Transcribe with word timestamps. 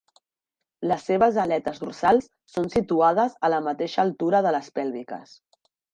Les 0.91 1.03
seves 1.09 1.35
aletes 1.43 1.77
dorsals 1.83 2.27
són 2.55 2.71
situades 2.77 3.35
a 3.49 3.53
la 3.55 3.61
mateixa 3.67 4.03
altura 4.07 4.45
de 4.47 4.55
les 4.57 4.71
pèlviques. 4.79 5.37